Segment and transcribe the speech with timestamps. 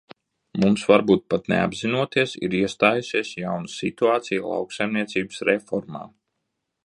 [0.61, 6.07] Mums, varbūt pat neapzinoties, ir iestājusies jauna situācija lauksaimniecības reformā.